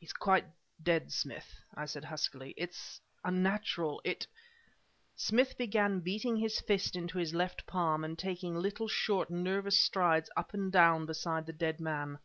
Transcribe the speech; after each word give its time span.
"He's 0.00 0.12
quite 0.12 0.46
dead, 0.82 1.12
Smith," 1.12 1.60
I 1.76 1.86
said 1.86 2.02
huskily. 2.06 2.54
"It's 2.56 3.00
unnatural 3.22 4.00
it" 4.04 4.26
Smith 5.26 5.56
began 5.56 6.00
beating 6.00 6.36
his 6.38 6.58
fist 6.58 6.96
into 6.96 7.18
his 7.18 7.34
left 7.34 7.64
palm 7.64 8.02
and 8.02 8.18
taking 8.18 8.56
little, 8.56 8.88
short, 8.88 9.30
nervous 9.30 9.78
strides 9.78 10.28
up 10.36 10.54
and 10.54 10.72
down 10.72 11.06
beside 11.06 11.46
the 11.46 11.52
dead 11.52 11.78
man. 11.78 12.18